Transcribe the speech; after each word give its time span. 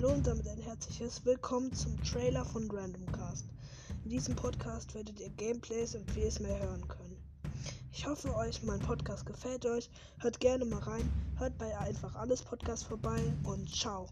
Hallo 0.00 0.14
und 0.14 0.26
damit 0.26 0.48
ein 0.48 0.62
herzliches 0.62 1.26
Willkommen 1.26 1.74
zum 1.74 2.02
Trailer 2.02 2.42
von 2.42 2.70
Randomcast. 2.70 3.44
In 4.04 4.08
diesem 4.08 4.34
Podcast 4.34 4.94
werdet 4.94 5.20
ihr 5.20 5.28
Gameplays 5.28 5.94
und 5.94 6.10
vieles 6.10 6.40
mehr 6.40 6.58
hören 6.58 6.88
können. 6.88 7.18
Ich 7.92 8.06
hoffe 8.06 8.34
euch, 8.34 8.62
mein 8.62 8.80
Podcast 8.80 9.26
gefällt 9.26 9.66
euch. 9.66 9.90
Hört 10.20 10.40
gerne 10.40 10.64
mal 10.64 10.80
rein. 10.80 11.12
Hört 11.36 11.58
bei 11.58 11.76
einfach 11.76 12.14
alles 12.14 12.40
Podcast 12.40 12.84
vorbei 12.84 13.20
und 13.44 13.68
ciao. 13.68 14.08